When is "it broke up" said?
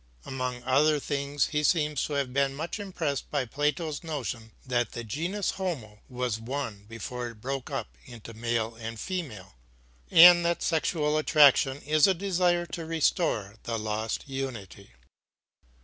7.29-7.95